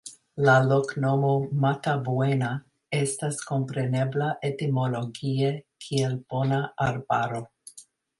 La 0.45 0.53
loknomo 0.67 1.33
"Matabuena" 1.65 2.47
estas 2.99 3.37
komprenebla 3.49 4.31
etimologie 4.49 5.53
kiel 5.89 6.17
Bona 6.33 6.63
Arbaro. 6.87 7.43